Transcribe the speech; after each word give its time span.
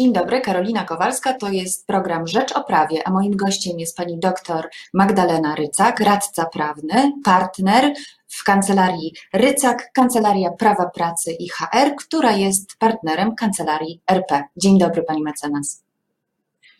Dzień 0.00 0.12
dobry, 0.12 0.40
Karolina 0.40 0.84
Kowalska. 0.84 1.34
To 1.34 1.50
jest 1.50 1.86
program 1.86 2.26
Rzecz 2.26 2.52
o 2.52 2.64
Prawie, 2.64 3.08
a 3.08 3.10
moim 3.10 3.36
gościem 3.36 3.80
jest 3.80 3.96
pani 3.96 4.18
doktor 4.18 4.68
Magdalena 4.94 5.54
Rycak, 5.54 6.00
radca 6.00 6.44
prawny, 6.44 7.12
partner 7.24 7.94
w 8.28 8.44
kancelarii 8.44 9.14
Rycak, 9.32 9.92
Kancelaria 9.92 10.50
Prawa 10.50 10.90
Pracy 10.90 11.32
i 11.32 11.48
HR, 11.48 11.96
która 11.98 12.32
jest 12.32 12.76
partnerem 12.78 13.34
kancelarii 13.34 14.00
RP. 14.06 14.44
Dzień 14.56 14.78
dobry, 14.78 15.02
pani 15.02 15.22
mecenas. 15.22 15.82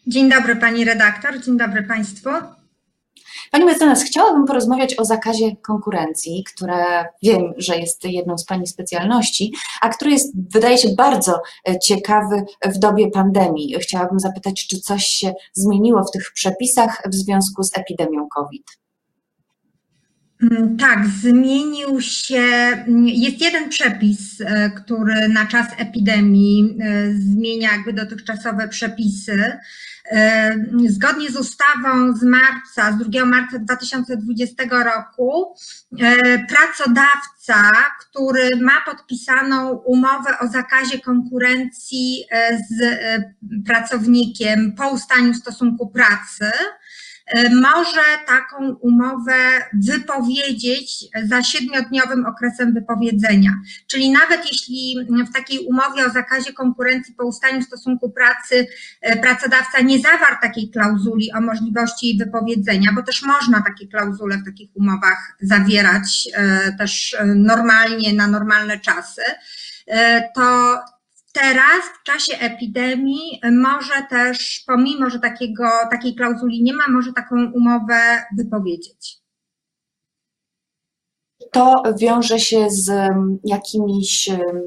Dzień 0.06 0.30
dobry, 0.30 0.56
pani 0.56 0.84
redaktor, 0.84 1.40
dzień 1.40 1.58
dobry 1.58 1.82
państwu. 1.82 2.30
Pani 3.50 3.64
mecenas, 3.64 4.02
chciałabym 4.02 4.44
porozmawiać 4.44 4.98
o 4.98 5.04
zakazie 5.04 5.56
konkurencji, 5.56 6.44
która 6.54 7.06
wiem, 7.22 7.52
że 7.56 7.76
jest 7.76 8.04
jedną 8.04 8.38
z 8.38 8.44
Pani 8.44 8.66
specjalności, 8.66 9.52
a 9.80 9.88
który 9.88 10.10
jest, 10.10 10.32
wydaje 10.52 10.78
się, 10.78 10.88
bardzo 10.88 11.40
e, 11.68 11.78
ciekawy 11.78 12.44
w 12.66 12.78
dobie 12.78 13.10
pandemii. 13.10 13.74
Chciałabym 13.80 14.20
zapytać, 14.20 14.66
czy 14.66 14.80
coś 14.80 15.06
się 15.06 15.34
zmieniło 15.52 16.04
w 16.04 16.10
tych 16.10 16.32
przepisach 16.34 17.02
w 17.06 17.14
związku 17.14 17.62
z 17.62 17.78
epidemią 17.78 18.28
COVID? 18.34 18.80
Mm, 20.42 20.76
tak, 20.76 21.06
zmienił 21.06 22.00
się. 22.00 22.42
Jest 23.04 23.40
jeden 23.40 23.68
przepis, 23.68 24.40
e, 24.40 24.70
który 24.70 25.28
na 25.28 25.46
czas 25.46 25.66
epidemii 25.78 26.78
e, 26.80 27.12
zmienia 27.14 27.72
jakby 27.72 27.92
dotychczasowe 27.92 28.68
przepisy. 28.68 29.58
E, 30.10 30.54
zgodnie 30.88 31.30
z 31.30 31.36
ustawą 31.36 32.16
z 32.16 32.22
marca, 32.22 32.92
z 32.92 33.08
2 33.08 33.24
marca 33.24 33.58
2020 33.58 34.64
roku, 34.84 35.54
pracodawca, 36.48 37.72
który 38.00 38.48
ma 38.60 38.80
podpisaną 38.86 39.70
umowę 39.72 40.38
o 40.38 40.48
zakazie 40.48 40.98
konkurencji 40.98 42.24
z 42.70 43.00
pracownikiem 43.66 44.72
po 44.72 44.90
ustaniu 44.90 45.34
stosunku 45.34 45.86
pracy, 45.86 46.50
może 47.52 48.02
taką 48.26 48.74
umowę 48.74 49.34
wypowiedzieć 49.72 51.08
za 51.24 51.42
siedmiodniowym 51.42 52.26
okresem 52.26 52.74
wypowiedzenia. 52.74 53.50
Czyli 53.86 54.10
nawet 54.10 54.46
jeśli 54.52 54.96
w 55.30 55.32
takiej 55.34 55.58
umowie 55.58 56.06
o 56.06 56.10
zakazie 56.10 56.52
konkurencji 56.52 57.14
po 57.14 57.24
ustaniu 57.24 57.62
stosunku 57.62 58.10
pracy 58.10 58.66
e, 59.00 59.16
pracodawca 59.16 59.80
nie 59.80 59.98
zawarł 59.98 60.36
takiej 60.42 60.70
klauzuli 60.70 61.32
o 61.32 61.40
możliwości 61.40 62.06
jej 62.06 62.18
wypowiedzenia, 62.18 62.92
bo 62.94 63.02
też 63.02 63.22
można 63.22 63.62
takie 63.62 63.86
klauzule 63.86 64.38
w 64.38 64.44
takich 64.44 64.70
umowach 64.74 65.36
zawierać 65.40 66.28
e, 66.34 66.72
też 66.78 67.16
normalnie 67.34 68.12
na 68.12 68.26
normalne 68.26 68.80
czasy, 68.80 69.22
to 70.34 70.78
Teraz 71.32 71.84
w 72.00 72.02
czasie 72.02 72.38
epidemii 72.38 73.40
może 73.52 74.02
też, 74.10 74.64
pomimo 74.66 75.10
że 75.10 75.18
takiego, 75.18 75.68
takiej 75.90 76.14
klauzuli 76.14 76.62
nie 76.62 76.72
ma, 76.72 76.84
może 76.88 77.12
taką 77.12 77.52
umowę 77.52 78.24
wypowiedzieć. 78.38 79.20
To 81.52 81.82
wiąże 81.98 82.38
się 82.38 82.70
z 82.70 82.90
mm, 82.90 83.38
jakimiś 83.44 84.28
mm, 84.28 84.62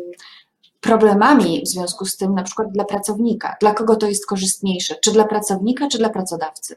problemami 0.81 1.61
w 1.65 1.67
związku 1.67 2.05
z 2.05 2.17
tym, 2.17 2.35
na 2.35 2.43
przykład 2.43 2.71
dla 2.71 2.83
pracownika. 2.83 3.55
Dla 3.61 3.73
kogo 3.73 3.95
to 3.95 4.07
jest 4.07 4.25
korzystniejsze? 4.25 4.95
Czy 5.03 5.11
dla 5.11 5.25
pracownika, 5.25 5.87
czy 5.87 5.97
dla 5.97 6.09
pracodawcy? 6.09 6.75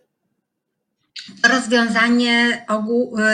Rozwiązanie 1.48 2.67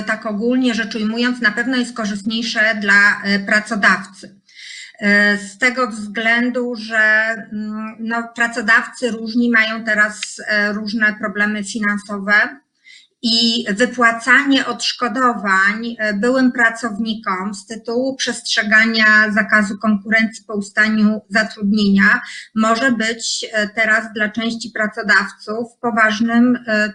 tak 0.06 0.26
ogólnie 0.26 0.74
rzecz 0.74 0.94
ujmując, 0.94 1.40
na 1.40 1.52
pewno 1.52 1.76
jest 1.76 1.96
korzystniejsze 1.96 2.74
dla 2.80 3.22
e, 3.24 3.38
pracodawcy 3.38 4.41
z 5.36 5.58
tego 5.58 5.88
względu, 5.88 6.74
że 6.76 7.34
mm, 7.52 7.96
no, 7.98 8.28
pracodawcy 8.34 9.10
różni 9.10 9.50
mają 9.50 9.84
teraz 9.84 10.42
e, 10.48 10.72
różne 10.72 11.16
problemy 11.20 11.64
finansowe 11.64 12.32
i 13.22 13.64
wypłacanie 13.74 14.66
odszkodowań 14.66 15.96
e, 15.98 16.14
byłym 16.14 16.52
pracownikom 16.52 17.54
z 17.54 17.66
tytułu 17.66 18.16
przestrzegania 18.16 19.30
zakazu 19.30 19.78
konkurencji 19.78 20.44
po 20.44 20.54
ustaniu 20.54 21.20
zatrudnienia 21.28 22.20
może 22.54 22.92
być 22.92 23.46
e, 23.52 23.68
teraz 23.68 24.12
dla 24.14 24.28
części 24.28 24.70
pracodawców 24.70 25.68
poważnym 25.80 26.58
e, 26.66 26.92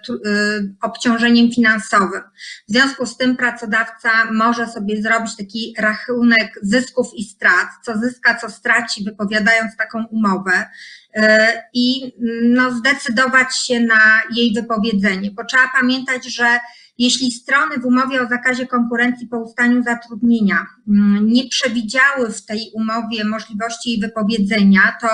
obciążeniem 0.81 1.51
finansowym. 1.51 2.21
W 2.67 2.71
związku 2.71 3.05
z 3.05 3.17
tym 3.17 3.37
pracodawca 3.37 4.09
może 4.31 4.67
sobie 4.67 5.01
zrobić 5.01 5.37
taki 5.37 5.75
rachunek 5.77 6.59
zysków 6.61 7.07
i 7.13 7.23
strat, 7.23 7.67
co 7.85 7.97
zyska, 7.97 8.35
co 8.35 8.49
straci, 8.49 9.03
wypowiadając 9.03 9.77
taką 9.77 10.05
umowę 10.05 10.65
i 11.73 12.13
no, 12.43 12.71
zdecydować 12.71 13.57
się 13.57 13.79
na 13.79 14.21
jej 14.35 14.53
wypowiedzenie, 14.53 15.31
bo 15.31 15.43
trzeba 15.45 15.71
pamiętać, 15.79 16.16
że 16.25 16.59
jeśli 16.97 17.31
strony 17.31 17.77
w 17.77 17.85
umowie 17.85 18.21
o 18.21 18.27
zakazie 18.27 18.67
konkurencji 18.67 19.27
po 19.27 19.37
ustaniu 19.37 19.83
zatrudnienia 19.83 20.65
mm, 20.87 21.27
nie 21.27 21.47
przewidziały 21.49 22.31
w 22.31 22.45
tej 22.45 22.71
umowie 22.73 23.25
możliwości 23.25 23.89
jej 23.89 23.99
wypowiedzenia, 23.99 24.97
to 25.01 25.07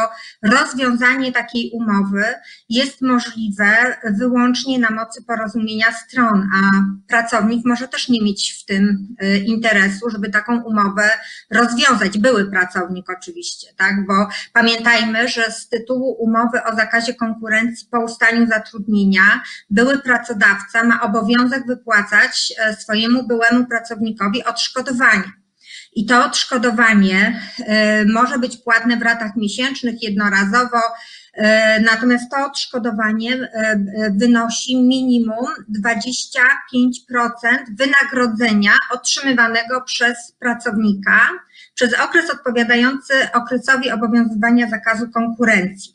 rozwiązanie 0.43 1.31
takiej 1.31 1.71
umowy 1.73 2.23
jest 2.69 3.01
możliwe 3.01 3.97
wyłącznie 4.19 4.79
na 4.79 4.89
mocy 4.89 5.23
porozumienia 5.23 5.91
stron, 5.91 6.49
a 6.55 6.71
pracownik 7.07 7.65
może 7.65 7.87
też 7.87 8.09
nie 8.09 8.21
mieć 8.21 8.61
w 8.61 8.65
tym 8.65 9.15
y, 9.23 9.37
interesu, 9.37 10.09
żeby 10.09 10.29
taką 10.29 10.63
umowę 10.63 11.09
rozwiązać. 11.51 12.17
Były 12.17 12.51
pracownik 12.51 13.05
oczywiście, 13.17 13.67
tak? 13.77 14.07
Bo 14.07 14.27
pamiętajmy, 14.53 15.27
że 15.27 15.51
z 15.51 15.69
tytułu 15.69 16.15
umowy 16.23 16.63
o 16.63 16.75
zakazie 16.75 17.13
konkurencji 17.13 17.87
po 17.91 17.99
ustaniu 17.99 18.47
zatrudnienia 18.47 19.41
były 19.69 19.97
pracodawca 19.97 20.83
ma 20.83 21.01
obowiązek 21.01 21.65
wypłacać 21.75 22.53
e, 22.59 22.75
swojemu 22.75 23.27
byłemu 23.27 23.65
pracownikowi 23.65 24.43
odszkodowanie. 24.43 25.31
I 25.95 26.05
to 26.05 26.25
odszkodowanie 26.25 27.41
e, 27.59 28.05
może 28.05 28.39
być 28.39 28.57
płatne 28.57 28.97
w 28.97 29.01
ratach 29.01 29.35
miesięcznych, 29.35 30.03
jednorazowo, 30.03 30.81
e, 31.33 31.79
natomiast 31.81 32.31
to 32.31 32.45
odszkodowanie 32.45 33.49
wynosi 34.11 34.81
minimum 34.81 35.45
25% 35.85 36.35
wynagrodzenia 37.77 38.71
otrzymywanego 38.91 39.81
przez 39.81 40.35
pracownika 40.39 41.29
przez 41.75 41.93
okres 41.93 42.29
odpowiadający 42.29 43.13
okresowi 43.33 43.91
obowiązywania 43.91 44.69
zakazu 44.69 45.09
konkurencji. 45.09 45.93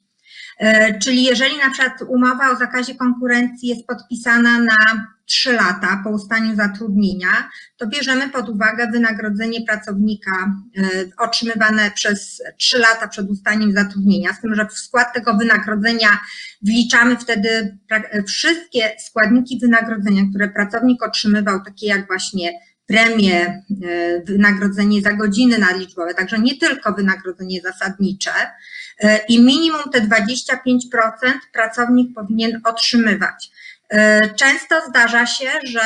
Czyli 1.03 1.25
jeżeli 1.25 1.59
na 1.59 1.71
przykład 1.71 2.03
umowa 2.09 2.50
o 2.50 2.56
zakazie 2.56 2.95
konkurencji 2.95 3.69
jest 3.69 3.87
podpisana 3.87 4.59
na 4.59 5.06
3 5.28 5.53
lata 5.53 6.00
po 6.05 6.11
ustaniu 6.11 6.56
zatrudnienia, 6.56 7.50
to 7.77 7.87
bierzemy 7.87 8.28
pod 8.28 8.49
uwagę 8.49 8.91
wynagrodzenie 8.93 9.61
pracownika 9.66 10.31
e, 10.78 10.83
otrzymywane 11.19 11.91
przez 11.91 12.43
3 12.59 12.78
lata 12.78 13.09
przed 13.09 13.31
ustaniem 13.31 13.72
zatrudnienia, 13.72 14.34
z 14.34 14.41
tym, 14.41 14.55
że 14.55 14.66
w 14.66 14.72
skład 14.72 15.15
tego 15.15 15.34
wynagrodzenia 15.34 16.09
wliczamy 16.62 17.16
wtedy 17.16 17.78
wszystkie 18.27 18.97
składniki 19.06 19.59
wynagrodzenia, 19.61 20.22
które 20.31 20.49
pracownik 20.49 21.03
otrzymywał, 21.03 21.65
takie 21.65 21.87
jak 21.87 22.06
właśnie 22.06 22.53
premie, 22.89 23.62
e, 23.84 24.22
wynagrodzenie 24.25 25.03
za 25.03 25.12
godziny 25.12 25.59
nadliczbowe, 25.59 26.15
także 26.15 26.39
nie 26.39 26.59
tylko 26.59 26.93
wynagrodzenie 26.93 27.60
zasadnicze 27.60 28.31
e, 29.00 29.19
i 29.28 29.43
minimum 29.43 29.83
te 29.93 30.00
25% 30.00 31.33
pracownik 31.53 32.15
powinien 32.15 32.60
otrzymywać. 32.65 33.50
E, 33.91 34.21
często 34.34 34.75
zdarza 34.88 35.26
się, 35.26 35.50
że 35.65 35.81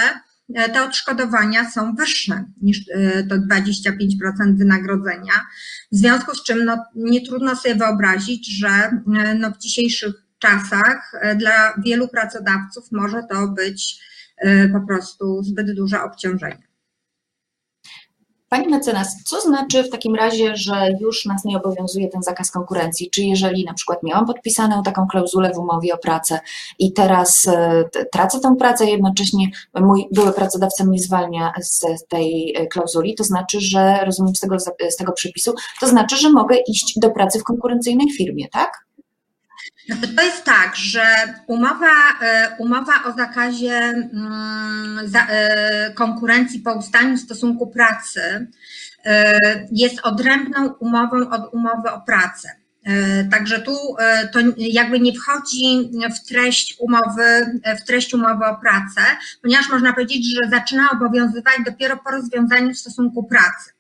e, 0.55 0.69
te 0.69 0.85
odszkodowania 0.85 1.71
są 1.71 1.95
wyższe 1.95 2.45
niż 2.63 2.79
e, 2.95 3.23
to 3.23 3.35
25% 3.35 4.57
wynagrodzenia, 4.57 5.33
w 5.93 5.97
związku 5.97 6.35
z 6.35 6.45
czym 6.45 6.65
no, 6.65 6.85
nie 6.95 7.27
trudno 7.27 7.57
sobie 7.57 7.75
wyobrazić, 7.75 8.59
że 8.59 8.91
no, 9.39 9.51
w 9.51 9.59
dzisiejszych 9.59 10.15
czasach 10.39 11.13
dla 11.37 11.75
wielu 11.85 12.09
pracodawców 12.09 12.85
może 12.93 13.23
to 13.31 13.49
być 13.49 14.13
po 14.73 14.87
prostu 14.87 15.43
zbyt 15.43 15.75
duże 15.75 16.03
obciążenie. 16.03 16.72
Pani 18.53 18.69
mecenas, 18.69 19.17
co 19.25 19.41
znaczy 19.41 19.85
w 19.85 19.91
takim 19.91 20.15
razie, 20.15 20.57
że 20.57 20.89
już 21.01 21.25
nas 21.25 21.45
nie 21.45 21.57
obowiązuje 21.57 22.09
ten 22.09 22.23
zakaz 22.23 22.51
konkurencji? 22.51 23.11
Czy 23.11 23.23
jeżeli 23.23 23.65
na 23.65 23.75
przykład 23.75 24.03
miałam 24.03 24.27
podpisaną 24.27 24.83
taką 24.83 25.07
klauzulę 25.07 25.53
w 25.55 25.59
umowie 25.59 25.95
o 25.95 25.99
pracę 25.99 26.41
i 26.79 26.93
teraz 26.93 27.49
e, 27.49 27.85
tracę 28.13 28.41
tę 28.41 28.57
pracę, 28.59 28.87
jednocześnie 28.87 29.47
mój 29.81 30.09
były 30.11 30.33
pracodawca 30.33 30.85
mnie 30.85 30.99
zwalnia 30.99 31.53
z 31.61 31.85
tej 32.09 32.55
e, 32.57 32.67
klauzuli, 32.67 33.15
to 33.15 33.25
znaczy, 33.25 33.61
że 33.61 34.05
rozumiem 34.05 34.35
z 34.35 34.41
tego, 34.41 34.57
z 34.91 34.97
tego 34.97 35.13
przepisu, 35.13 35.55
to 35.81 35.87
znaczy, 35.87 36.17
że 36.17 36.31
mogę 36.31 36.57
iść 36.69 36.95
do 36.97 37.11
pracy 37.11 37.39
w 37.39 37.45
konkurencyjnej 37.45 38.11
firmie, 38.11 38.49
tak? 38.49 38.71
To 40.17 40.23
jest 40.23 40.45
tak, 40.45 40.77
że 40.77 41.05
umowa, 41.47 42.19
e, 42.21 42.57
umowa 42.59 42.93
o 43.05 43.13
zakazie 43.13 43.75
mm, 43.75 45.11
e, 45.15 45.93
konkurencji 45.95 46.61
po 46.61 46.75
ustaniu 46.75 47.17
stosunku 47.17 47.67
pracy 47.67 48.47
e, 49.05 49.39
jest 49.73 50.01
odrębną 50.03 50.73
umową 50.73 51.31
od 51.31 51.55
umowy 51.55 51.91
o 51.91 52.01
pracę. 52.01 52.49
Także 53.31 53.61
tu 53.61 53.77
to 54.33 54.39
jakby 54.57 55.01
nie 55.01 55.13
wchodzi 55.13 55.91
w 56.17 56.29
treść 56.29 56.77
umowy, 56.79 57.61
w 57.81 57.87
treść 57.87 58.15
umowy 58.15 58.45
o 58.45 58.57
pracę, 58.57 59.01
ponieważ 59.43 59.69
można 59.71 59.93
powiedzieć, 59.93 60.35
że 60.35 60.51
zaczyna 60.51 60.91
obowiązywać 60.91 61.55
dopiero 61.67 61.97
po 61.97 62.11
rozwiązaniu 62.11 62.75
stosunku 62.75 63.25
pracy. 63.25 63.71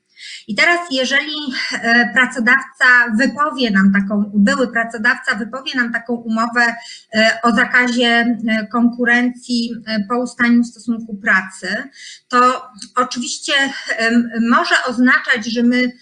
I 0.48 0.54
teraz, 0.54 0.80
jeżeli 0.90 1.36
e, 1.72 2.12
pracodawca 2.14 2.86
wypowie 3.18 3.70
nam 3.70 3.92
taką, 3.92 4.30
były 4.34 4.72
pracodawca 4.72 5.34
wypowie 5.34 5.72
nam 5.76 5.92
taką 5.92 6.14
umowę 6.14 6.74
e, 7.14 7.38
o 7.42 7.52
zakazie 7.52 8.36
e, 8.48 8.66
konkurencji 8.66 9.70
po 10.08 10.18
ustaniu 10.18 10.64
stosunku 10.64 11.16
pracy, 11.16 11.68
to 12.28 12.68
oczywiście 12.96 13.52
może 14.50 14.74
oznaczać, 14.86 15.46
że 15.46 15.62
my 15.62 15.92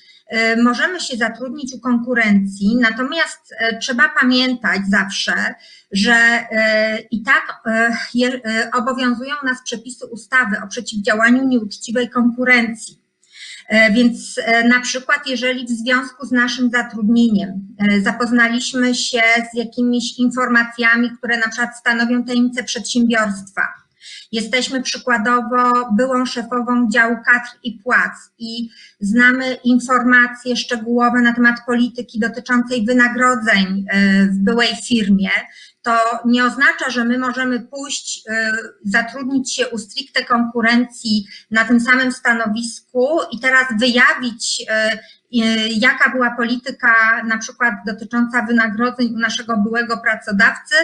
możemy 0.62 1.00
się 1.00 1.17
zatrudnić 1.17 1.75
u 1.75 1.81
konkurencji, 1.81 2.76
natomiast 2.81 3.55
trzeba 3.81 4.08
pamiętać 4.20 4.81
zawsze, 4.88 5.55
że 5.93 6.46
i 7.11 7.22
tak 7.22 7.62
obowiązują 8.75 9.34
nas 9.44 9.62
przepisy 9.64 10.06
ustawy 10.06 10.56
o 10.64 10.69
przeciwdziałaniu 10.69 11.49
nieuczciwej 11.49 12.11
konkurencji. 12.11 13.00
E, 13.70 13.93
więc 13.93 14.40
e, 14.44 14.69
na 14.69 14.81
przykład, 14.81 15.19
jeżeli 15.26 15.67
w 15.67 15.70
związku 15.70 16.26
z 16.26 16.32
naszym 16.32 16.70
zatrudnieniem 16.70 17.50
e, 17.78 18.00
zapoznaliśmy 18.00 18.94
się 18.94 19.20
z 19.52 19.56
jakimiś 19.56 20.19
informacjami, 20.19 21.11
które 21.19 21.38
na 21.38 21.49
przykład 21.49 21.78
stanowią 21.78 22.25
tajemnicę 22.25 22.64
przedsiębiorstwa, 22.64 23.62
Jesteśmy 24.32 24.82
przykładowo 24.82 25.93
byłą 25.96 26.26
szefową 26.26 26.88
działu 26.90 27.17
kadr 27.26 27.49
i 27.62 27.72
płac 27.72 28.12
i 28.38 28.70
znamy 29.00 29.55
informacje 29.64 30.56
szczegółowe 30.56 31.20
na 31.20 31.34
temat 31.34 31.56
polityki 31.67 32.19
dotyczącej 32.19 32.84
wynagrodzeń 32.84 33.84
w 34.31 34.38
byłej 34.38 34.69
firmie, 34.84 35.31
to 35.82 36.21
nie 36.25 36.44
oznacza, 36.44 36.91
że 36.91 37.05
my 37.05 37.19
możemy 37.19 37.61
pójść, 37.61 38.19
y, 38.19 38.32
zatrudnić 38.85 39.55
się 39.55 39.69
u 39.69 39.79
stricte 39.79 40.25
konkurencji 40.25 41.27
na 41.50 41.65
tym 41.65 41.81
samym 41.81 42.12
stanowisku 42.12 43.19
i 43.32 43.41
teraz 43.41 43.65
wyjawić, 43.81 44.62
y, 45.32 45.44
y, 45.44 45.69
jaka 45.69 46.11
była 46.11 46.31
polityka 46.31 47.23
na 47.25 47.38
przykład 47.38 47.75
dotycząca 47.87 48.43
wynagrodzeń 48.43 49.15
u 49.15 49.19
naszego 49.19 49.56
byłego 49.56 49.99
pracodawcy 49.99 50.75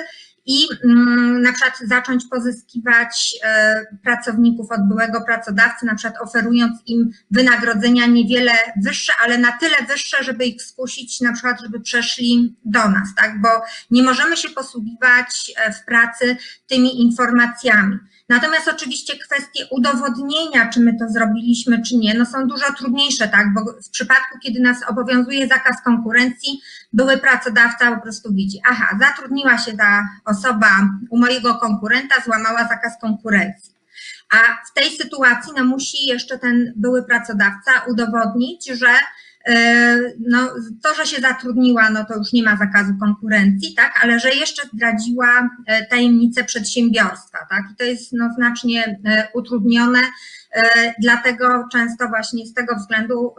i 0.47 0.67
mm, 0.85 1.43
na 1.43 1.53
przykład 1.53 1.79
zacząć 1.79 2.25
pozyskiwać 2.31 3.35
e, 3.43 3.85
pracowników 4.03 4.71
od 4.71 4.89
byłego 4.89 5.21
pracodawcy, 5.21 5.87
na 5.87 5.95
przykład 5.95 6.23
oferując 6.23 6.79
im 6.87 7.11
wynagrodzenia 7.31 8.07
niewiele 8.07 8.53
wyższe, 8.83 9.13
ale 9.25 9.39
na 9.39 9.53
tyle 9.53 9.77
wyższe, 9.89 10.25
żeby 10.25 10.45
ich 10.45 10.63
skusić, 10.63 11.21
na 11.21 11.33
przykład, 11.33 11.61
żeby 11.63 11.81
przeszli 11.81 12.57
do 12.65 12.89
nas, 12.89 13.09
tak? 13.17 13.41
Bo 13.41 13.49
nie 13.91 14.03
możemy 14.03 14.37
się 14.37 14.49
posługiwać 14.49 15.53
e, 15.57 15.73
w 15.73 15.85
pracy 15.85 16.37
tymi 16.67 17.03
informacjami. 17.03 17.99
Natomiast 18.29 18.69
oczywiście 18.69 19.19
kwestie 19.19 19.67
udowodnienia, 19.71 20.69
czy 20.73 20.81
my 20.81 20.99
to 20.99 21.09
zrobiliśmy, 21.09 21.83
czy 21.83 21.97
nie, 21.97 22.15
no 22.15 22.27
są 22.27 22.47
dużo 22.47 22.65
trudniejsze, 22.79 23.29
tak? 23.29 23.47
Bo 23.55 23.61
w 23.83 23.91
przypadku, 23.91 24.39
kiedy 24.43 24.61
nas 24.61 24.77
obowiązuje 24.89 25.49
zakaz 25.49 25.83
konkurencji, 25.85 26.61
były 26.93 27.19
pracodawca 27.19 27.95
po 27.97 28.03
prostu 28.03 28.35
widzi, 28.35 28.61
aha, 28.71 28.99
zatrudniła 29.01 29.59
się 29.59 29.77
ta 29.77 30.09
osoba 30.25 30.89
u 31.11 31.19
mojego 31.19 31.55
konkurenta, 31.55 32.15
złamała 32.25 32.69
zakaz 32.69 32.93
konkurencji. 33.01 33.77
A 34.33 34.37
w 34.71 34.75
tej 34.75 34.97
sytuacji 34.97 35.53
no, 35.57 35.65
musi 35.65 36.07
jeszcze 36.07 36.39
ten 36.39 36.73
były 36.77 37.05
pracodawca 37.05 37.71
udowodnić, 37.89 38.67
że 38.67 38.89
no, 40.21 40.49
to, 40.83 40.95
że 40.95 41.07
się 41.07 41.21
zatrudniła, 41.21 41.91
no 41.91 42.05
to 42.05 42.17
już 42.17 42.33
nie 42.33 42.43
ma 42.43 42.57
zakazu 42.57 42.93
konkurencji, 43.01 43.75
tak, 43.75 44.01
ale 44.03 44.21
że 44.21 44.31
jeszcze 44.31 44.69
zdradziła 44.75 45.49
e, 45.67 45.87
tajemnicę 45.87 46.45
przedsiębiorstwa, 46.45 47.39
tak, 47.51 47.63
i 47.73 47.77
to 47.77 47.85
jest 47.85 48.13
no, 48.13 48.31
znacznie 48.37 48.99
e, 49.05 49.29
utrudnione, 49.35 50.01
dlatego 51.01 51.65
często 51.73 52.09
właśnie 52.09 52.47
z 52.47 52.55
tego 52.55 52.77
względu 52.77 53.35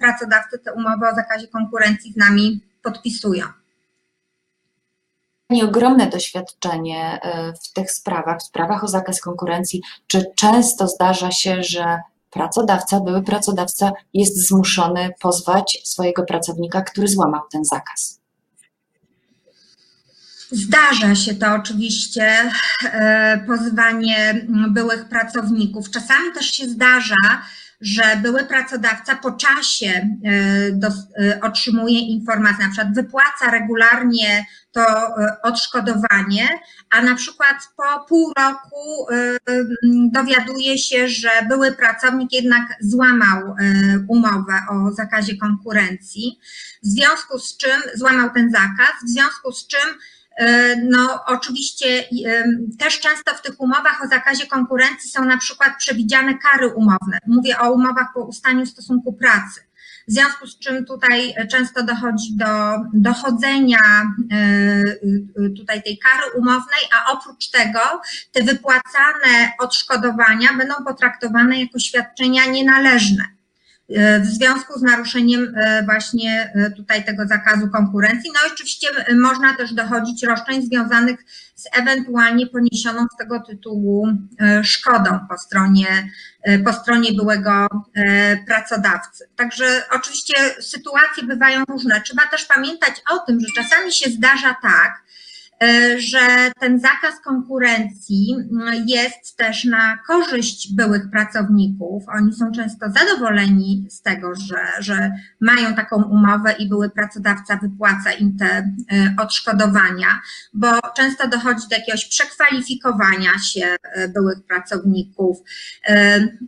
pracodawcy 0.00 0.58
te 0.58 0.72
umowy 0.72 1.08
o 1.08 1.14
zakazie 1.14 1.48
konkurencji 1.48 2.12
z 2.12 2.16
nami 2.16 2.60
podpisują. 2.82 3.46
Pani 5.48 5.62
ogromne 5.62 6.06
doświadczenie 6.06 7.20
e, 7.22 7.52
w 7.52 7.72
tych 7.72 7.90
sprawach, 7.90 8.38
w 8.38 8.42
sprawach 8.42 8.84
o 8.84 8.88
zakaz 8.88 9.20
konkurencji. 9.20 9.82
Czy 10.06 10.24
często 10.36 10.88
zdarza 10.88 11.30
się, 11.30 11.62
że 11.62 11.98
pracodawca, 12.34 13.00
były 13.00 13.22
pracodawca 13.22 13.92
jest 14.14 14.48
zmuszony 14.48 15.10
pozwać 15.20 15.80
swojego 15.84 16.22
pracownika, 16.22 16.82
który 16.82 17.08
złamał 17.08 17.42
ten 17.52 17.64
zakaz? 17.64 18.20
Zdarza 20.50 21.14
się 21.14 21.34
to 21.34 21.54
oczywiście, 21.54 22.50
e, 22.84 23.44
pozywanie 23.46 24.46
byłych 24.70 25.08
pracowników. 25.08 25.90
Czasami 25.90 26.32
też 26.34 26.46
się 26.46 26.68
zdarza, 26.68 27.14
że 27.80 28.02
były 28.22 28.44
pracodawca 28.44 29.16
po 29.16 29.32
czasie 29.32 29.86
e, 29.86 30.30
e, 31.24 31.40
otrzymuje 31.40 31.98
informacje, 32.00 32.64
na 32.64 32.70
przykład 32.70 32.94
wypłaca 32.94 33.50
regularnie 33.50 34.44
to 34.72 34.80
e, 34.80 35.36
odszkodowanie, 35.42 36.48
a 36.90 37.02
na 37.02 37.14
przykład 37.14 37.56
po 37.76 38.04
pół 38.08 38.32
roku 38.36 39.06
dowiaduje 40.12 40.78
się, 40.78 41.08
że 41.08 41.28
były 41.48 41.72
pracownik 41.72 42.32
jednak 42.32 42.62
złamał 42.80 43.54
umowę 44.08 44.60
o 44.70 44.92
zakazie 44.92 45.36
konkurencji, 45.36 46.38
w 46.82 46.86
związku 46.86 47.38
z 47.38 47.56
czym 47.56 47.80
złamał 47.94 48.30
ten 48.30 48.50
zakaz, 48.50 48.94
w 49.04 49.08
związku 49.08 49.52
z 49.52 49.66
czym 49.66 49.98
no, 50.90 51.20
oczywiście 51.26 52.04
też 52.78 53.00
często 53.00 53.34
w 53.34 53.42
tych 53.42 53.60
umowach 53.60 54.04
o 54.04 54.08
zakazie 54.08 54.46
konkurencji 54.46 55.10
są 55.10 55.24
na 55.24 55.38
przykład 55.38 55.70
przewidziane 55.78 56.38
kary 56.38 56.68
umowne. 56.68 57.18
Mówię 57.26 57.58
o 57.58 57.72
umowach 57.72 58.06
po 58.14 58.24
ustaniu 58.24 58.66
stosunku 58.66 59.12
pracy. 59.12 59.60
W 60.08 60.12
związku 60.12 60.46
z 60.46 60.58
czym 60.58 60.84
tutaj 60.84 61.34
często 61.50 61.82
dochodzi 61.82 62.36
do 62.36 62.46
dochodzenia 62.94 63.78
e, 63.78 64.36
e, 64.36 64.82
tutaj 65.56 65.82
tej 65.82 65.98
kary 65.98 66.38
umownej, 66.38 66.80
a 66.92 67.12
oprócz 67.12 67.50
tego 67.50 67.80
te 68.32 68.42
wypłacane 68.42 69.52
odszkodowania 69.58 70.48
będą 70.58 70.74
potraktowane 70.86 71.60
jako 71.60 71.78
świadczenia 71.78 72.46
nienależne. 72.46 73.33
E, 73.90 74.20
w 74.20 74.26
związku 74.26 74.78
z 74.78 74.82
naruszeniem 74.82 75.54
e, 75.56 75.82
właśnie 75.82 76.52
e, 76.54 76.70
tutaj 76.70 77.04
tego 77.04 77.26
zakazu 77.26 77.68
konkurencji. 77.68 78.30
No 78.34 78.48
i 78.48 78.52
oczywiście 78.52 78.88
można 79.20 79.56
też 79.56 79.72
dochodzić 79.72 80.22
roszczeń 80.22 80.62
związanych 80.62 81.24
z 81.54 81.64
ewentualnie 81.72 82.46
poniesioną 82.46 83.06
z 83.14 83.16
tego 83.16 83.40
tytułu 83.40 84.08
szkodą 84.62 85.18
po 85.28 85.38
stronie, 85.38 86.08
po 86.64 86.72
stronie 86.72 87.12
byłego 87.12 87.68
pracodawcy. 88.46 89.28
Także 89.36 89.82
oczywiście 89.92 90.34
sytuacje 90.60 91.22
bywają 91.24 91.64
różne. 91.68 92.00
Trzeba 92.00 92.22
też 92.30 92.44
pamiętać 92.44 92.92
o 93.10 93.18
tym, 93.18 93.40
że 93.40 93.46
czasami 93.62 93.92
się 93.92 94.10
zdarza 94.10 94.56
tak, 94.62 95.02
że 95.96 96.50
ten 96.60 96.80
zakaz 96.80 97.20
konkurencji 97.24 98.36
jest 98.86 99.36
też 99.36 99.64
na 99.64 99.98
korzyść 100.06 100.74
byłych 100.74 101.10
pracowników. 101.10 102.04
Oni 102.18 102.32
są 102.32 102.52
często 102.52 102.86
zadowoleni 102.90 103.86
z 103.90 104.02
tego, 104.02 104.34
że, 104.34 104.66
że 104.78 105.12
mają 105.40 105.74
taką 105.74 106.02
umowę 106.02 106.54
i 106.58 106.68
były 106.68 106.90
pracodawca 106.90 107.56
wypłaca 107.56 108.12
im 108.12 108.38
te 108.38 108.46
e, 108.46 108.72
odszkodowania, 109.18 110.20
bo 110.54 110.80
często 110.96 111.28
dochodzi 111.28 111.68
do 111.70 111.76
jakiegoś 111.76 112.08
przekwalifikowania 112.08 113.38
się 113.38 113.76
e, 113.82 114.08
byłych 114.08 114.46
pracowników. 114.46 115.38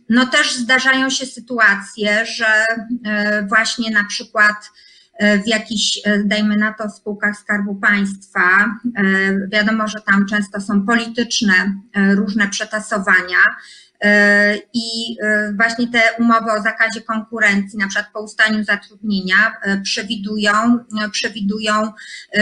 No 0.08 0.26
też 0.26 0.54
zdarzają 0.56 1.10
się 1.10 1.26
sytuacje, 1.26 2.26
że 2.26 2.64
właśnie 3.48 3.90
na 3.90 4.04
przykład 4.04 4.54
E, 4.56 4.95
w 5.44 5.46
jakichś, 5.46 6.00
e, 6.04 6.24
dajmy 6.24 6.56
na 6.56 6.72
to, 6.72 6.90
spółkach 6.90 7.36
Skarbu 7.36 7.74
Państwa. 7.74 8.40
E, 8.96 9.02
wiadomo, 9.52 9.88
że 9.88 10.00
tam 10.00 10.26
często 10.26 10.60
są 10.60 10.86
polityczne 10.86 11.52
różne 12.14 12.48
przetasowania. 12.48 13.38
I 14.74 15.16
właśnie 15.56 15.88
te 15.88 16.00
umowy 16.18 16.52
o 16.52 16.62
zakazie 16.62 17.00
konkurencji, 17.00 17.78
na 17.78 17.88
przykład 17.88 18.12
po 18.12 18.20
ustaniu 18.20 18.64
zatrudnienia, 18.64 19.56
przewidują, 19.82 20.52
przewidują 21.12 21.92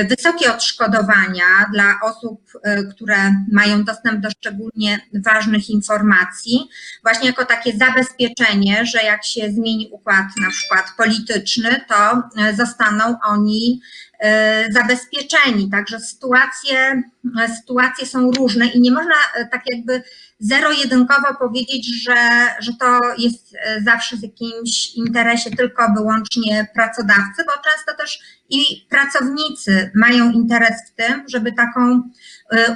wysokie 0.08 0.52
odszkodowania 0.54 1.44
dla 1.72 2.00
osób, 2.02 2.40
które 2.90 3.16
mają 3.52 3.84
dostęp 3.84 4.20
do 4.20 4.30
szczególnie 4.30 5.00
ważnych 5.24 5.70
informacji, 5.70 6.68
właśnie 7.02 7.26
jako 7.26 7.44
takie 7.44 7.72
zabezpieczenie, 7.76 8.86
że 8.86 9.02
jak 9.02 9.24
się 9.24 9.52
zmieni 9.52 9.88
układ 9.92 10.26
na 10.40 10.50
przykład 10.50 10.84
polityczny, 10.96 11.80
to 11.88 12.22
zostaną 12.56 13.16
oni 13.24 13.80
zabezpieczeni. 14.70 15.70
Także 15.70 16.00
sytuacje, 16.00 17.02
sytuacje 17.60 18.06
są 18.06 18.30
różne 18.30 18.66
i 18.66 18.80
nie 18.80 18.90
można 18.90 19.14
tak 19.50 19.62
jakby 19.72 20.02
zero-jedynkowo 20.38 21.34
powiedzieć, 21.38 22.02
że, 22.02 22.16
że 22.60 22.72
to 22.80 23.00
jest 23.18 23.56
zawsze 23.84 24.16
w 24.16 24.22
jakimś 24.22 24.94
interesie 24.94 25.50
tylko 25.50 25.92
wyłącznie 25.96 26.66
pracodawcy, 26.74 27.44
bo 27.46 27.52
często 27.52 27.94
też 27.98 28.18
i 28.50 28.86
pracownicy 28.90 29.90
mają 29.94 30.32
interes 30.32 30.72
w 30.88 30.94
tym, 30.94 31.24
żeby 31.28 31.52
taką 31.52 32.02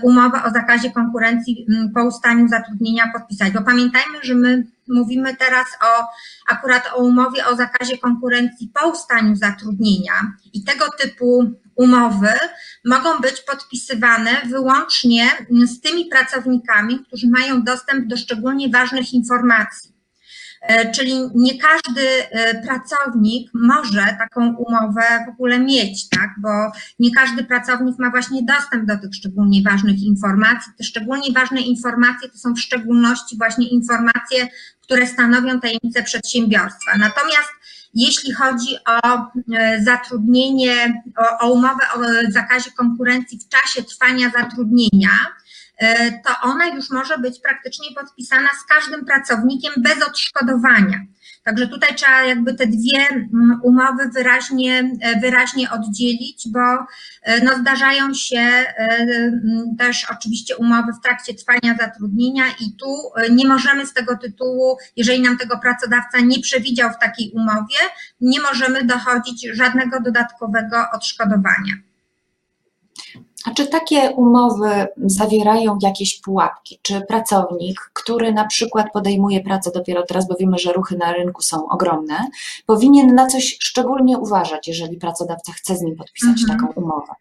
umowę 0.02 0.44
o 0.44 0.50
zakazie 0.50 0.90
konkurencji 0.90 1.66
po 1.94 2.04
ustaniu 2.04 2.48
zatrudnienia 2.48 3.12
podpisać. 3.18 3.52
Bo 3.52 3.62
pamiętajmy, 3.62 4.18
że 4.22 4.34
my 4.34 4.66
mówimy 4.88 5.36
teraz 5.36 5.66
o 5.82 6.06
akurat 6.52 6.90
o 6.94 6.96
umowie 6.96 7.46
o 7.46 7.56
zakazie 7.56 7.98
konkurencji 7.98 8.72
po 8.74 8.88
ustaniu 8.88 9.36
zatrudnienia 9.36 10.32
i 10.52 10.64
tego 10.64 10.84
typu 10.98 11.52
umowy 11.76 12.32
mogą 12.84 13.18
być 13.18 13.40
podpisywane 13.40 14.30
wyłącznie 14.46 15.30
z 15.66 15.80
tymi 15.80 16.04
pracownikami, 16.04 17.04
którzy 17.06 17.28
mają 17.28 17.62
dostęp 17.62 18.06
do 18.06 18.16
szczególnie 18.16 18.68
ważnych 18.68 19.12
informacji. 19.12 19.97
E, 20.60 20.90
czyli 20.90 21.14
nie 21.34 21.52
każdy 21.58 22.08
e, 22.30 22.62
pracownik 22.62 23.50
może 23.54 24.16
taką 24.18 24.54
umowę 24.54 25.02
w 25.26 25.28
ogóle 25.28 25.58
mieć, 25.58 26.08
tak? 26.08 26.30
Bo 26.38 26.48
nie 26.98 27.10
każdy 27.14 27.44
pracownik 27.44 27.98
ma 27.98 28.10
właśnie 28.10 28.42
dostęp 28.42 28.84
do 28.84 28.98
tych 28.98 29.14
szczególnie 29.14 29.62
ważnych 29.62 30.02
informacji. 30.02 30.72
Te 30.78 30.84
szczególnie 30.84 31.32
ważne 31.32 31.60
informacje 31.60 32.28
to 32.28 32.38
są 32.38 32.54
w 32.54 32.60
szczególności 32.60 33.38
właśnie 33.38 33.68
informacje, 33.68 34.48
które 34.82 35.06
stanowią 35.06 35.60
tajemnicę 35.60 36.02
przedsiębiorstwa. 36.02 36.98
Natomiast 36.98 37.48
jeśli 37.94 38.32
chodzi 38.32 38.76
o 38.86 39.16
e, 39.56 39.82
zatrudnienie, 39.82 41.02
o, 41.16 41.46
o 41.46 41.52
umowę 41.52 41.84
o 41.94 42.00
zakazie 42.32 42.70
konkurencji 42.70 43.38
w 43.38 43.48
czasie 43.48 43.82
trwania 43.82 44.30
zatrudnienia, 44.30 45.10
to 46.24 46.40
ona 46.42 46.66
już 46.66 46.90
może 46.90 47.18
być 47.18 47.40
praktycznie 47.40 47.88
podpisana 47.94 48.48
z 48.48 48.74
każdym 48.74 49.04
pracownikiem 49.04 49.72
bez 49.76 50.02
odszkodowania. 50.02 50.98
Także 51.44 51.68
tutaj 51.68 51.94
trzeba 51.94 52.22
jakby 52.22 52.54
te 52.54 52.66
dwie 52.66 53.26
umowy 53.62 54.08
wyraźnie, 54.14 54.90
e, 55.00 55.20
wyraźnie 55.20 55.70
oddzielić, 55.70 56.48
bo 56.48 56.60
e, 57.22 57.44
no 57.44 57.58
zdarzają 57.58 58.14
się 58.14 58.64
też 59.78 60.06
oczywiście 60.10 60.56
umowy 60.56 60.92
w 60.92 61.02
trakcie 61.02 61.34
trwania 61.34 61.76
zatrudnienia 61.80 62.44
i 62.60 62.76
tu 62.76 62.94
nie 63.30 63.48
możemy 63.48 63.86
z 63.86 63.92
tego 63.92 64.16
tytułu, 64.16 64.78
jeżeli 64.96 65.20
nam 65.20 65.38
tego 65.38 65.58
pracodawca 65.58 66.20
nie 66.20 66.40
przewidział 66.40 66.90
w 66.90 66.98
takiej 66.98 67.30
umowie, 67.34 67.76
nie 68.20 68.40
możemy 68.40 68.84
dochodzić 68.84 69.48
żadnego 69.52 70.00
dodatkowego 70.00 70.90
odszkodowania. 70.92 71.87
A 73.48 73.54
czy 73.54 73.66
takie 73.66 74.10
umowy 74.10 74.86
zawierają 74.96 75.78
jakieś 75.82 76.20
pułapki? 76.20 76.78
Czy 76.82 77.00
pracownik, 77.00 77.90
który 77.92 78.32
na 78.32 78.46
przykład 78.46 78.86
podejmuje 78.92 79.40
pracę 79.40 79.70
dopiero 79.74 80.02
teraz, 80.02 80.28
bo 80.28 80.34
wiemy, 80.40 80.58
że 80.58 80.72
ruchy 80.72 80.96
na 80.96 81.12
rynku 81.12 81.42
są 81.42 81.68
ogromne, 81.68 82.16
powinien 82.66 83.14
na 83.14 83.26
coś 83.26 83.56
szczególnie 83.60 84.18
uważać, 84.18 84.68
jeżeli 84.68 84.96
pracodawca 84.96 85.52
chce 85.52 85.76
z 85.76 85.80
nim 85.82 85.96
podpisać 85.96 86.40
mhm. 86.40 86.58
taką 86.58 86.72
umowę? 86.72 87.12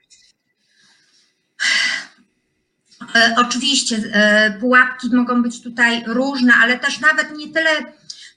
E, 3.16 3.36
oczywiście 3.38 3.98
e, 4.14 4.52
pułapki 4.60 5.16
mogą 5.16 5.44
być 5.44 5.62
tutaj 5.62 6.04
różne, 6.08 6.54
ale 6.64 6.80
też 6.80 7.00
nawet 7.00 7.38
nie 7.38 7.48
tyle 7.48 7.70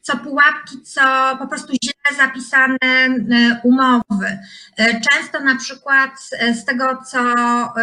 co 0.01 0.17
pułapki, 0.17 0.83
co 0.83 1.01
po 1.39 1.47
prostu 1.47 1.73
źle 1.85 2.27
zapisane 2.27 2.77
e, 2.83 3.61
umowy. 3.63 4.39
E, 4.77 5.01
często 5.01 5.41
na 5.41 5.57
przykład 5.57 6.11
e, 6.39 6.55
z 6.55 6.65
tego, 6.65 7.03
co 7.11 7.19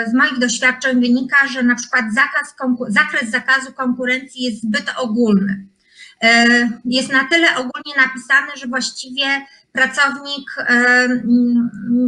z 0.08 0.14
moich 0.14 0.40
doświadczeń 0.40 1.02
wynika, 1.02 1.48
że 1.48 1.64
na 1.64 1.76
przykład 1.76 2.06
zakaz, 2.14 2.56
zakres 2.88 3.30
zakazu 3.30 3.74
konkurencji 3.74 4.44
jest 4.44 4.64
zbyt 4.64 4.94
ogólny. 4.98 5.68
Jest 6.86 7.12
na 7.12 7.24
tyle 7.24 7.48
ogólnie 7.56 7.94
napisany, 7.98 8.52
że 8.56 8.68
właściwie 8.68 9.26
pracownik 9.78 10.56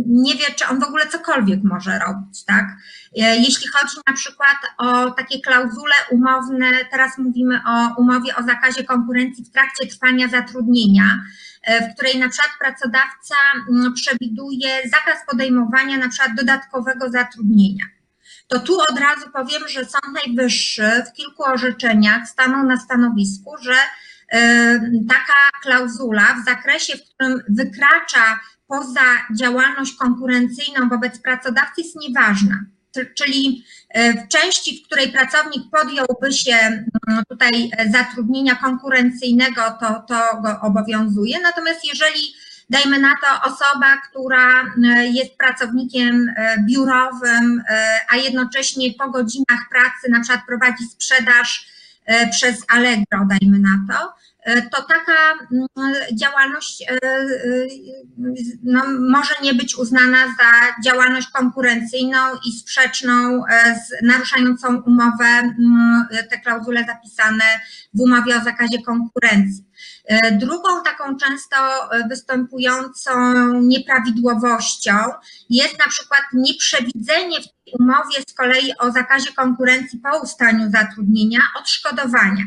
nie 0.06 0.36
wie, 0.36 0.46
czy 0.56 0.68
on 0.68 0.80
w 0.80 0.84
ogóle 0.84 1.08
cokolwiek 1.08 1.60
może 1.64 2.00
robić, 2.00 2.46
tak? 2.46 2.66
Jeśli 3.16 3.68
chodzi 3.68 3.98
na 4.08 4.14
przykład 4.14 4.58
o 4.78 5.12
takie 5.12 5.40
klauzule 5.40 5.94
umowne, 6.12 6.72
teraz 6.92 7.18
mówimy 7.18 7.62
o 7.68 7.96
umowie 8.02 8.36
o 8.36 8.44
zakazie 8.44 8.84
konkurencji 8.84 9.46
w 9.46 9.52
trakcie 9.52 9.88
trwania 9.88 10.28
zatrudnienia, 10.28 11.22
w 11.68 11.96
której 11.96 12.20
na 12.20 12.30
przykład 12.30 12.52
pracodawca 12.60 13.36
przewiduje 13.96 14.70
zakaz 14.90 15.26
podejmowania 15.32 15.98
na 15.98 16.10
przykład 16.10 16.36
dodatkowego 16.36 17.10
zatrudnienia. 17.10 17.86
To 18.48 18.60
tu 18.60 18.80
od 18.80 19.00
razu 19.00 19.30
powiem, 19.34 19.68
że 19.68 19.86
Sąd 19.86 20.26
Najwyższy 20.26 21.04
w 21.10 21.14
kilku 21.14 21.44
orzeczeniach 21.44 22.28
stanął 22.28 22.66
na 22.66 22.78
stanowisku, 22.78 23.56
że 23.62 23.74
taka 25.10 25.34
klauzula 25.64 26.36
w 26.42 26.46
zakresie, 26.46 26.98
w 26.98 27.14
którym 27.14 27.42
wykracza 27.50 28.40
poza 28.70 29.26
działalność 29.40 29.94
konkurencyjną 29.94 30.90
wobec 30.90 31.20
pracodawcy 31.20 31.82
jest 31.82 31.96
nieważna. 31.96 32.66
Czyli 33.16 33.64
e, 33.90 34.14
w 34.14 34.28
części, 34.28 34.82
w 34.82 34.86
której 34.86 35.12
pracownik 35.12 35.64
podjąłby 35.72 36.32
się 36.32 36.56
mm, 36.56 37.24
tutaj 37.30 37.72
zatrudnienia 37.92 38.56
konkurencyjnego, 38.56 39.62
to, 39.80 40.04
to 40.08 40.42
go 40.42 40.60
obowiązuje. 40.62 41.40
Natomiast 41.42 41.80
jeżeli 41.86 42.34
dajmy 42.70 43.00
na 43.00 43.14
to 43.24 43.52
osoba, 43.52 43.98
która 44.10 44.64
e, 44.64 45.08
jest 45.08 45.38
pracownikiem 45.38 46.34
e, 46.38 46.58
biurowym, 46.70 47.64
a 48.10 48.16
jednocześnie 48.16 48.94
po 48.94 49.10
godzinach 49.10 49.70
pracy 49.72 50.10
na 50.10 50.20
przykład 50.20 50.46
prowadzi 50.48 50.86
sprzedaż 50.86 51.79
przez 52.32 52.66
Allegro, 52.68 53.26
dajmy 53.30 53.60
na 53.60 53.86
to, 53.90 54.14
E, 54.29 54.29
to 54.46 54.82
taka 54.82 55.48
mm, 55.52 55.68
działalność 56.14 56.82
e, 56.82 56.94
e, 56.94 57.28
no, 58.64 58.84
może 59.00 59.34
nie 59.44 59.54
być 59.54 59.76
uznana 59.76 60.18
za 60.18 60.82
działalność 60.84 61.28
konkurencyjną 61.28 62.18
i 62.46 62.52
sprzeczną 62.52 63.44
z 63.88 64.06
naruszającą 64.06 64.82
umowę, 64.82 65.26
mm, 65.26 66.06
te 66.30 66.40
klauzule 66.40 66.86
zapisane 66.86 67.44
w 67.94 68.02
umowie 68.02 68.38
o 68.38 68.44
zakazie 68.44 68.82
konkurencji. 68.86 69.66
Drugą 70.32 70.84
taką 70.84 71.18
często 71.18 71.56
występującą 72.10 73.14
nieprawidłowością 73.62 74.94
jest 75.50 75.80
na 75.80 75.88
przykład 75.88 76.22
nieprzewidzenie 76.34 77.38
w 77.42 77.44
tej 77.44 77.74
umowie 77.80 78.22
z 78.30 78.34
kolei 78.34 78.78
o 78.78 78.92
zakazie 78.92 79.34
konkurencji 79.34 80.00
po 80.00 80.20
ustaniu 80.20 80.72
zatrudnienia 80.72 81.40
odszkodowania. 81.60 82.44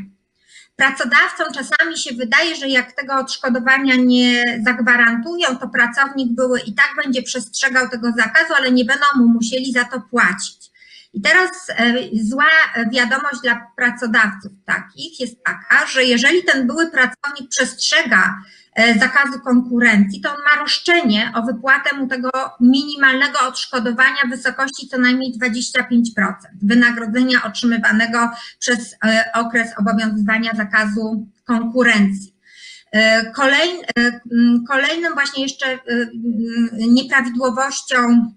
Pracodawcom 0.76 1.46
czasami 1.54 1.98
się 1.98 2.14
wydaje, 2.14 2.56
że 2.56 2.68
jak 2.68 2.92
tego 2.92 3.14
odszkodowania 3.14 3.94
nie 3.96 4.42
zagwarantują, 4.64 5.58
to 5.58 5.68
pracownik 5.68 6.32
były 6.32 6.60
i 6.60 6.74
tak 6.74 6.90
będzie 7.04 7.22
przestrzegał 7.22 7.88
tego 7.88 8.12
zakazu, 8.16 8.54
ale 8.56 8.72
nie 8.72 8.84
będą 8.84 9.04
mu 9.16 9.28
musieli 9.28 9.72
za 9.72 9.84
to 9.84 10.00
płacić. 10.10 10.62
I 11.12 11.21
teraz 11.23 11.50
e, 11.69 11.95
zła 12.23 12.50
wiadomość 12.92 13.40
dla 13.42 13.66
pracodawców 13.76 14.52
takich 14.64 15.21
jest 15.21 15.45
taka, 15.45 15.87
że 15.87 16.04
jeżeli 16.04 16.45
ten 16.45 16.66
były 16.66 16.90
pracownik 16.90 17.50
przestrzega 17.50 18.42
E, 18.75 18.99
zakazu 18.99 19.40
konkurencji, 19.40 20.21
to 20.21 20.31
on 20.31 20.37
ma 20.37 20.62
roszczenie 20.62 21.33
o 21.35 21.42
wypłatę 21.42 21.97
mu 21.97 22.07
tego 22.07 22.31
minimalnego 22.61 23.38
odszkodowania 23.49 24.23
w 24.26 24.31
wysokości 24.31 24.88
co 24.88 24.99
najmniej 24.99 25.35
25% 25.38 26.35
wynagrodzenia 26.62 27.42
otrzymywanego 27.45 28.31
przez 28.59 28.95
e, 29.04 29.25
okres 29.35 29.71
obowiązywania 29.78 30.52
zakazu 30.54 31.26
konkurencji. 31.45 32.35
E, 32.92 33.31
Kolejny, 33.31 33.83
kolejnym 34.69 35.14
właśnie 35.14 35.42
jeszcze 35.42 35.78
nieprawidłowością 36.73 38.33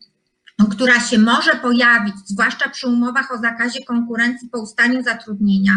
która 0.64 1.00
się 1.00 1.18
może 1.18 1.56
pojawić, 1.56 2.16
zwłaszcza 2.26 2.70
przy 2.70 2.88
umowach 2.88 3.32
o 3.32 3.38
zakazie 3.38 3.86
konkurencji 3.86 4.50
po 4.50 4.62
ustaniu 4.62 5.04
zatrudnienia, 5.04 5.74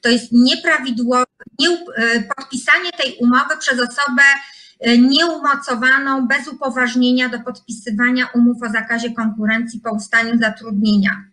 to 0.00 0.08
jest 0.08 0.32
nieprawidłowe 0.32 1.26
nie, 1.58 1.68
e, 1.68 2.22
podpisanie 2.36 2.90
tej 2.92 3.16
umowy 3.20 3.56
przez 3.58 3.80
osobę 3.80 4.22
e, 4.80 4.98
nieumocowaną 4.98 6.26
bez 6.26 6.48
upoważnienia 6.48 7.28
do 7.28 7.40
podpisywania 7.40 8.26
umów 8.34 8.62
o 8.62 8.68
zakazie 8.68 9.10
konkurencji 9.10 9.80
po 9.80 9.90
ustaniu 9.90 10.38
zatrudnienia. 10.38 11.24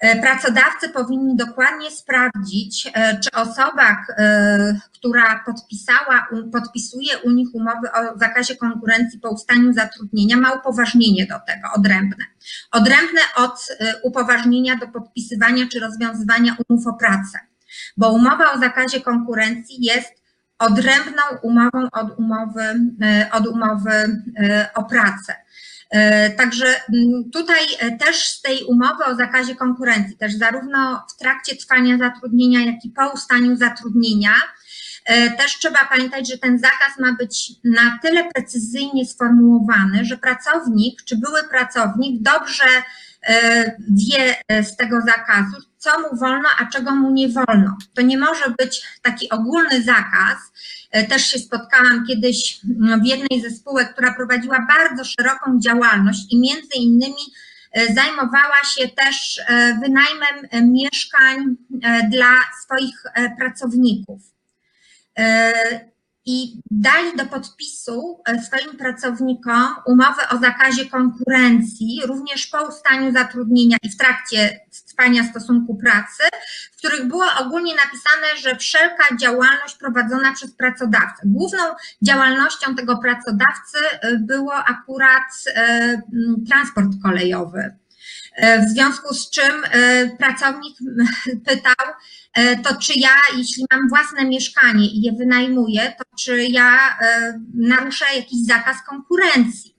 E, 0.00 0.22
pracodawcy 0.22 0.88
powinni 0.88 1.36
dokładnie 1.36 1.90
sprawdzić, 1.90 2.90
e, 2.94 3.20
czy 3.20 3.30
osoba, 3.30 3.96
e, 4.18 4.80
która 4.94 5.42
podpisała, 5.46 6.26
podpisuje 6.52 7.18
u 7.18 7.30
nich 7.30 7.48
umowy 7.52 7.92
o 7.92 8.18
zakazie 8.18 8.56
konkurencji 8.56 9.20
po 9.20 9.30
ustaniu 9.30 9.72
zatrudnienia, 9.72 10.36
ma 10.36 10.52
upoważnienie 10.52 11.26
do 11.26 11.34
tego, 11.46 11.68
odrębne. 11.76 12.24
Odrębne 12.72 13.20
od 13.36 13.68
upoważnienia 14.02 14.76
do 14.76 14.88
podpisywania 14.88 15.64
czy 15.72 15.80
rozwiązywania 15.80 16.56
umów 16.68 16.86
o 16.86 16.92
pracę, 16.92 17.38
bo 17.96 18.12
umowa 18.12 18.52
o 18.52 18.58
zakazie 18.58 19.00
konkurencji 19.00 19.84
jest 19.84 20.22
odrębną 20.58 21.22
umową 21.42 21.88
od 21.92 22.18
umowy, 22.18 22.64
od 23.32 23.46
umowy 23.46 24.22
o 24.74 24.84
pracę. 24.84 25.34
Także 26.36 26.66
mm, 26.66 27.30
tutaj 27.32 27.60
też 27.98 28.28
z 28.28 28.42
tej 28.42 28.64
umowy 28.64 29.04
o 29.04 29.14
zakazie 29.14 29.54
konkurencji, 29.54 30.16
też 30.16 30.34
zarówno 30.34 31.06
w 31.14 31.18
trakcie 31.18 31.56
trwania 31.56 31.98
zatrudnienia, 31.98 32.60
jak 32.60 32.84
i 32.84 32.90
po 32.90 33.10
ustaniu 33.10 33.56
zatrudnienia, 33.56 34.34
też 35.38 35.58
trzeba 35.58 35.78
pamiętać, 35.84 36.30
że 36.30 36.38
ten 36.38 36.58
zakaz 36.58 36.98
ma 36.98 37.12
być 37.12 37.52
na 37.64 37.98
tyle 38.02 38.24
precyzyjnie 38.34 39.06
sformułowany, 39.06 40.04
że 40.04 40.16
pracownik 40.16 41.02
czy 41.04 41.16
były 41.16 41.42
pracownik 41.48 42.22
dobrze 42.22 42.82
E, 43.22 43.76
wie 43.88 44.36
e, 44.48 44.64
z 44.64 44.76
tego 44.76 45.00
zakazu, 45.00 45.56
co 45.80 46.00
mu 46.00 46.16
wolno, 46.16 46.48
a 46.58 46.66
czego 46.66 46.90
mu 46.90 47.10
nie 47.10 47.28
wolno. 47.28 47.76
To 47.94 48.02
nie 48.02 48.18
może 48.18 48.50
być 48.58 48.82
taki 49.02 49.30
ogólny 49.30 49.82
zakaz. 49.82 50.38
E, 50.90 51.06
też 51.06 51.26
się 51.26 51.38
spotkałam 51.38 52.06
kiedyś 52.06 52.60
w 53.02 53.06
jednej 53.06 53.40
ze 53.40 53.50
spółek, 53.50 53.92
która 53.92 54.14
prowadziła 54.14 54.66
bardzo 54.68 55.04
szeroką 55.04 55.60
działalność 55.60 56.20
i 56.30 56.40
między 56.40 56.74
innymi 56.76 57.22
zajmowała 57.94 58.64
się 58.64 58.88
też 58.88 59.40
wynajmem 59.82 60.70
mieszkań 60.72 61.56
dla 62.10 62.34
swoich 62.64 63.02
pracowników 63.38 64.20
i 66.30 66.62
dali 66.70 67.16
do 67.16 67.26
podpisu 67.26 68.22
e, 68.26 68.42
swoim 68.42 68.76
pracownikom 68.76 69.74
umowę 69.86 70.22
o 70.28 70.38
zakazie 70.38 70.86
konkurencji, 70.86 72.00
również 72.06 72.46
po 72.46 72.68
ustaniu 72.68 73.12
zatrudnienia 73.12 73.76
i 73.82 73.90
w 73.90 73.96
trakcie 73.96 74.60
trwania 74.88 75.24
stosunku 75.24 75.74
pracy, 75.74 76.22
w 76.72 76.76
których 76.76 77.08
było 77.08 77.24
ogólnie 77.40 77.74
napisane, 77.74 78.36
że 78.42 78.56
wszelka 78.56 79.16
działalność 79.16 79.74
prowadzona 79.74 80.32
przez 80.32 80.52
pracodawcę. 80.54 81.22
Główną 81.24 81.62
działalnością 82.02 82.74
tego 82.74 82.98
pracodawcy 82.98 83.78
e, 84.00 84.16
było 84.18 84.54
akurat 84.54 85.44
e, 85.54 86.02
transport 86.48 86.90
kolejowy. 87.02 87.79
W 88.38 88.68
związku 88.72 89.14
z 89.14 89.30
czym 89.30 89.62
pracownik 90.18 90.76
pytał, 91.46 91.86
E, 92.34 92.56
to 92.56 92.76
czy 92.76 92.92
ja, 92.96 93.14
jeśli 93.36 93.64
mam 93.72 93.88
własne 93.88 94.24
mieszkanie 94.24 94.86
i 94.86 95.00
je 95.00 95.12
wynajmuję, 95.12 95.92
to 95.98 96.04
czy 96.18 96.44
ja 96.44 96.98
e, 97.02 97.40
naruszę 97.54 98.04
jakiś 98.16 98.46
zakaz 98.46 98.76
konkurencji? 98.88 99.76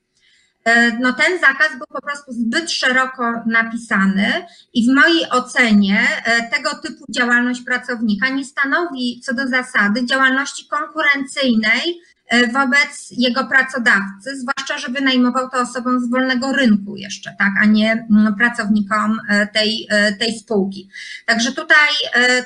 E, 0.65 0.97
no 0.99 1.13
ten 1.13 1.39
zakaz 1.39 1.77
był 1.77 1.87
po 1.93 2.01
prostu 2.01 2.31
zbyt 2.31 2.71
szeroko 2.71 3.23
napisany 3.45 4.45
i 4.73 4.85
w 4.85 4.93
mojej 4.95 5.29
ocenie 5.29 6.07
tego 6.51 6.69
typu 6.75 7.05
działalność 7.15 7.61
pracownika 7.61 8.29
nie 8.29 8.45
stanowi 8.45 9.21
co 9.25 9.33
do 9.33 9.47
zasady 9.47 10.05
działalności 10.05 10.67
konkurencyjnej 10.67 12.01
E, 12.10 12.10
wobec 12.31 13.07
jego 13.11 13.45
pracodawcy, 13.45 14.39
zwłaszcza, 14.39 14.77
że 14.77 14.87
wynajmował 14.87 15.49
to 15.49 15.57
osobom 15.57 15.99
z 15.99 16.09
wolnego 16.09 16.53
rynku 16.53 16.95
jeszcze, 16.95 17.35
tak, 17.39 17.51
a 17.61 17.65
nie 17.65 17.91
mm, 17.91 18.35
pracownikom 18.35 19.19
e, 19.29 19.47
tej, 19.47 19.87
e, 19.89 20.13
tej 20.13 20.39
spółki. 20.39 20.89
Także 21.25 21.51
tutaj, 21.51 21.89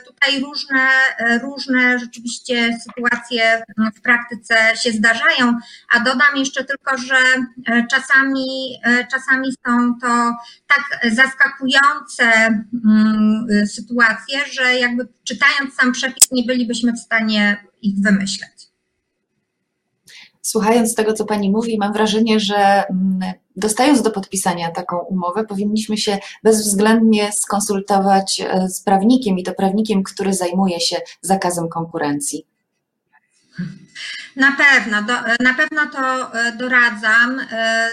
tutaj 0.08 0.42
różne, 0.42 0.88
różne 1.42 2.00
rzeczywiście 2.00 2.78
sytuacje 2.84 3.64
w 3.96 4.02
praktyce 4.02 4.56
się 4.84 4.92
zdarzają, 4.92 5.58
a 5.96 6.00
dodam 6.00 6.36
jeszcze 6.36 6.64
tylko, 6.64 6.98
że 6.98 7.18
czasami, 7.92 8.80
czasami 9.12 9.48
są 9.68 10.00
to 10.02 10.34
tak 10.68 11.14
zaskakujące 11.14 12.26
mm, 12.86 13.48
sytuacje, 13.68 14.40
że 14.52 14.76
jakby 14.76 15.08
czytając 15.24 15.76
sam 15.76 15.92
przepis 15.92 16.32
nie 16.32 16.44
bylibyśmy 16.44 16.94
w 16.94 17.00
stanie 17.00 17.66
ich 17.82 17.96
wymyśleć 18.02 18.55
słuchając 20.46 20.96
tego, 20.96 21.14
co 21.14 21.26
Pani 21.26 21.52
mówi, 21.52 21.78
mam 21.78 21.94
wrażenie, 21.94 22.40
że 22.40 22.56
mm, 22.90 23.20
dostając 23.56 24.02
do 24.02 24.12
podpisania 24.12 24.72
taką 24.72 24.98
umowę, 24.98 25.46
powinniśmy 25.46 25.98
się 25.98 26.18
bezwzględnie 26.44 27.32
skonsultować 27.32 28.42
e, 28.42 28.70
z 28.70 28.82
prawnikiem 28.82 29.40
i 29.40 29.44
to 29.44 29.54
prawnikiem, 29.54 30.04
który 30.04 30.34
zajmuje 30.34 30.80
się 30.80 30.98
zakazem 31.22 31.70
konkurencji. 31.70 32.46
Na 34.36 34.52
pewno, 34.52 35.04
do, 35.04 35.14
na 35.44 35.54
pewno 35.54 35.82
to 35.92 36.34
e, 36.40 36.52
doradzam, 36.52 37.40
e, 37.52 37.90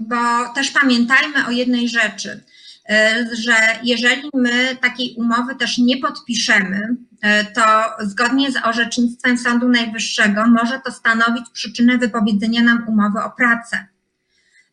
bo 0.00 0.54
też 0.54 0.70
pamiętajmy 0.70 1.46
o 1.46 1.50
jednej 1.50 1.88
rzeczy. 1.88 2.44
E, 2.88 3.26
że 3.32 3.54
jeżeli 3.82 4.30
my 4.34 4.76
takiej 4.80 5.14
umowy 5.16 5.54
też 5.54 5.78
nie 5.78 5.96
podpiszemy, 5.96 6.96
e, 7.22 7.44
to 7.44 7.62
zgodnie 8.00 8.52
z 8.52 8.56
orzecznictwem 8.66 9.38
Sądu 9.38 9.68
Najwyższego 9.68 10.46
może 10.46 10.80
to 10.84 10.92
stanowić 10.92 11.50
przyczynę 11.52 11.98
wypowiedzenia 11.98 12.62
nam 12.62 12.88
umowy 12.88 13.18
o 13.18 13.30
pracę. 13.30 13.93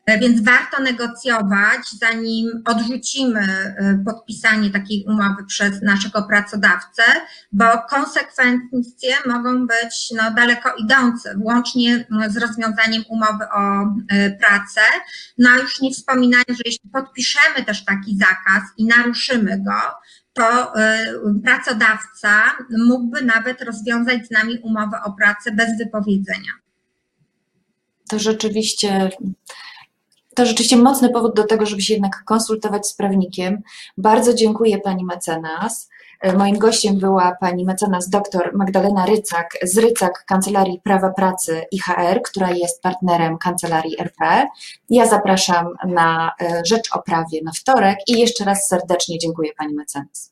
E, 0.05 0.19
więc 0.19 0.41
warto 0.43 0.81
negocjować, 0.81 1.81
zanim 1.99 2.63
odrzucimy 2.65 3.41
e, 3.41 4.03
podpisanie 4.05 4.69
takiej 4.69 5.05
umowy 5.07 5.45
przez 5.47 5.81
naszego 5.81 6.23
pracodawcę, 6.23 7.03
bo 7.51 7.65
konsekwencje 7.89 9.15
mogą 9.25 9.67
być 9.67 10.11
no, 10.15 10.31
daleko 10.31 10.75
idące, 10.77 11.35
łącznie 11.39 12.05
z 12.27 12.37
rozwiązaniem 12.37 13.03
umowy 13.09 13.43
o 13.55 13.81
e, 13.81 14.31
pracę. 14.31 14.81
No 15.37 15.49
a 15.49 15.57
już 15.57 15.81
nie 15.81 15.91
wspominając, 15.91 16.49
że 16.49 16.63
jeśli 16.65 16.89
podpiszemy 16.89 17.65
też 17.65 17.85
taki 17.85 18.17
zakaz 18.17 18.63
i 18.77 18.85
naruszymy 18.85 19.63
go, 19.63 19.81
to 20.33 20.73
pracodawca 21.43 22.57
mógłby 22.87 23.21
nawet 23.21 23.61
rozwiązać 23.61 24.27
z 24.27 24.31
nami 24.31 24.59
umowę 24.63 24.97
o 25.05 25.11
pracę 25.11 25.51
bez 25.51 25.77
wypowiedzenia. 25.77 26.51
To 28.09 28.19
rzeczywiście 28.19 29.09
to 30.35 30.45
rzeczywiście 30.45 30.77
mocny 30.77 31.09
powód 31.09 31.35
do 31.35 31.43
tego, 31.43 31.65
żeby 31.65 31.81
się 31.81 31.93
jednak 31.93 32.23
konsultować 32.23 32.87
z 32.87 32.93
prawnikiem. 32.93 33.61
Bardzo 33.97 34.33
dziękuję 34.33 34.77
Pani 34.77 35.05
mecenas. 35.05 35.89
E, 36.21 36.33
moim 36.33 36.57
gościem 36.57 36.99
była 36.99 37.35
pani 37.39 37.65
mecenas 37.65 38.09
dr 38.09 38.51
Magdalena 38.53 39.05
Rycak 39.05 39.57
z 39.63 39.77
Rycak 39.77 40.25
Kancelarii 40.25 40.81
Prawa 40.83 41.09
Pracy 41.09 41.61
IHR, 41.71 42.21
która 42.21 42.51
jest 42.51 42.81
partnerem 42.81 43.37
Kancelarii 43.37 43.99
RP. 43.99 44.47
Ja 44.89 45.07
zapraszam 45.07 45.67
na 45.87 46.31
e, 46.41 46.61
Rzecz 46.65 46.95
o 46.95 47.01
Prawie 47.01 47.43
na 47.43 47.51
wtorek 47.51 47.97
i 48.07 48.19
jeszcze 48.19 48.45
raz 48.45 48.67
serdecznie 48.67 49.19
dziękuję 49.19 49.51
Pani 49.57 49.73
mecenas. 49.73 50.31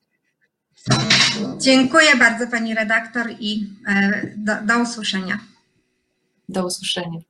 Dziękuję 1.57 2.15
bardzo 2.19 2.47
Pani 2.47 2.75
redaktor 2.75 3.25
i 3.39 3.69
e, 3.87 4.21
do, 4.37 4.53
do 4.61 4.79
usłyszenia. 4.79 5.39
Do 6.49 6.65
usłyszenia. 6.65 7.28